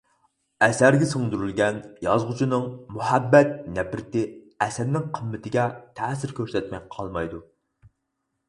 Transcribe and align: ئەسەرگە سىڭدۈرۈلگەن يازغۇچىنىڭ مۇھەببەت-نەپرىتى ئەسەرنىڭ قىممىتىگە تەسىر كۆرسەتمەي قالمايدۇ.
ئەسەرگە 0.67 1.07
سىڭدۈرۈلگەن 1.09 1.75
يازغۇچىنىڭ 2.07 2.65
مۇھەببەت-نەپرىتى 2.95 4.25
ئەسەرنىڭ 4.67 5.07
قىممىتىگە 5.19 5.67
تەسىر 6.01 6.35
كۆرسەتمەي 6.41 6.87
قالمايدۇ. 6.97 7.47